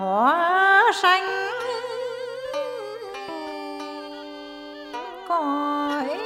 hóa 0.00 0.92
sanh 1.02 1.26
cõi 5.28 6.18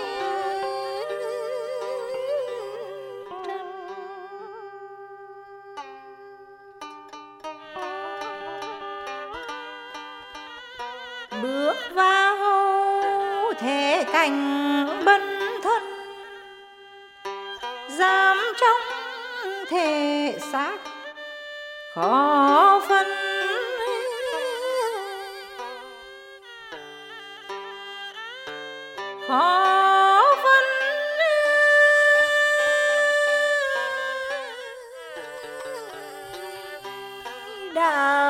bước 11.42 11.76
vào 11.94 12.36
thế 13.58 14.04
cảnh 14.12 14.86
bân 15.04 15.20
thân 15.62 15.82
giam 17.88 18.36
trong 18.60 18.80
thể 19.68 20.38
xác 20.52 20.76
khó 21.94 22.80
phân. 22.88 23.06
Khó 29.28 30.22
phân 30.42 30.64
đạo 37.74 38.23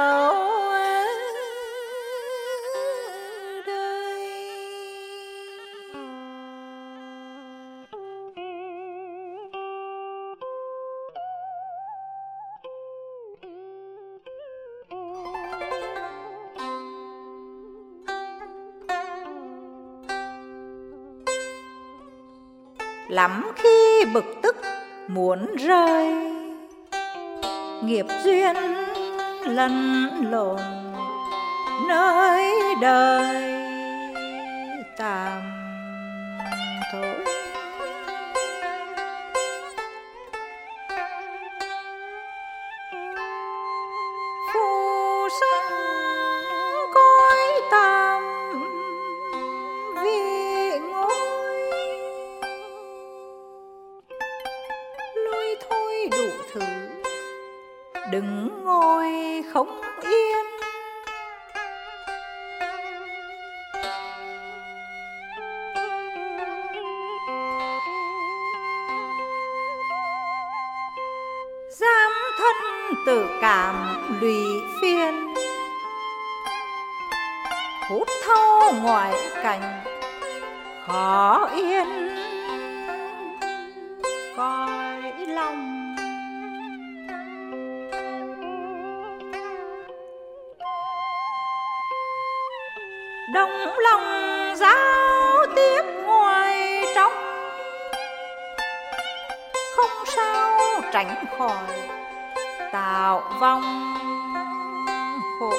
lắm 23.09 23.53
khi 23.57 24.05
bực 24.15 24.25
tức, 24.43 24.57
muốn 25.09 25.57
rơi. 25.57 26.15
Nghiệp 27.83 28.07
duyên 28.25 28.57
lăn 29.47 30.09
lộn 30.31 30.61
nơi 31.89 32.75
đời 32.81 33.55
tạm 34.99 35.43
thôi. 36.93 37.25
Phù 44.55 45.29
sanh 45.41 45.94
đừng 58.15 58.65
ngồi 58.65 59.09
không 59.53 59.81
yên. 60.03 60.45
Giam 71.71 72.13
thân 72.39 72.95
tự 73.07 73.27
cảm 73.41 73.75
lụy 74.21 74.45
phiền. 74.83 75.35
Hút 77.91 78.09
thâu 78.27 78.73
ngoại 78.83 79.15
cảnh, 79.43 79.83
khó 80.87 81.49
yên. 81.55 81.87
Coi 84.37 85.13
lòng 85.27 85.84
đồng 93.33 93.79
lòng 93.83 94.03
giao 94.57 95.47
tiếp 95.57 95.83
ngoài 96.05 96.85
trong 96.95 97.13
không 99.77 100.07
sao 100.07 100.61
tránh 100.93 101.25
khỏi 101.39 101.67
tạo 102.73 103.23
vong 103.41 103.95
khổ 105.41 105.53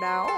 đau. 0.00 0.33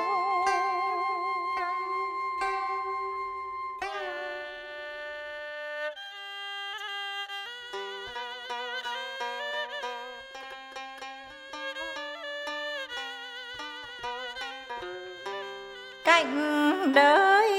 Cảnh 16.17 16.93
đời 16.95 17.51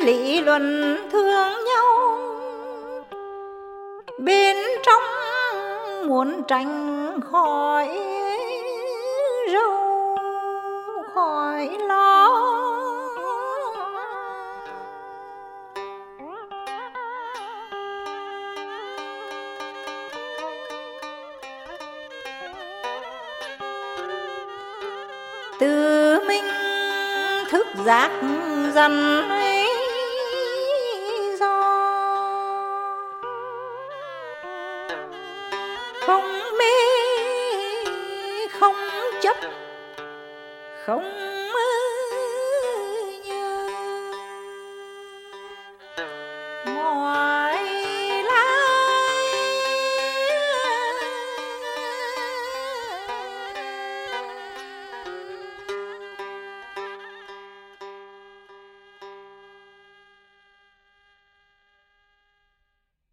lý 0.00 0.40
luận 0.40 0.96
thương 1.12 1.64
nhau. 1.64 2.18
Bên 4.18 4.56
trong 4.82 5.02
muốn 6.08 6.42
tránh 6.48 7.20
khỏi 7.30 7.88
râu 9.52 10.16
khỏi 11.14 11.78
lo. 11.88 12.28
Từ 25.58 26.20
mình 26.28 26.44
thức 27.48 27.66
giác 27.84 28.10
dần 28.74 29.22
ấy 29.28 29.68
do. 31.40 31.62
Không 36.06 36.32
mê 36.58 36.74
không 38.60 38.76
chấp 39.20 39.36
không 40.86 41.27